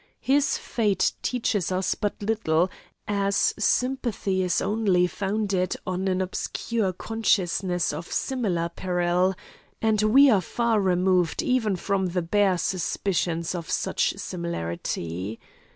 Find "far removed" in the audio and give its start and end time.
10.41-11.43